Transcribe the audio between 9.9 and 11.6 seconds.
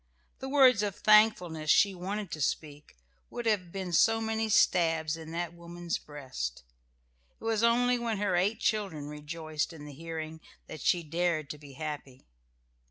hearing that she dared to